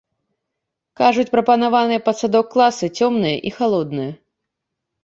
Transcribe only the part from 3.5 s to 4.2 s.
халодныя.